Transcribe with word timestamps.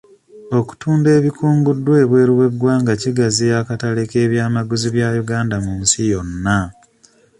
Okutunda 0.59 1.09
ebikunguddwa 1.17 1.95
ebweru 2.03 2.31
w'eggwanga 2.39 2.93
kigaziya 3.01 3.55
akatale 3.61 4.01
k'eby'amaguzi 4.11 4.87
bya 4.95 5.07
uganda 5.21 5.55
mu 5.65 5.73
nsi 5.81 6.01
yonna. 6.11 6.57